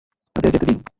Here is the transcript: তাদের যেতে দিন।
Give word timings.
তাদের 0.35 0.51
যেতে 0.53 0.65
দিন। 0.65 0.81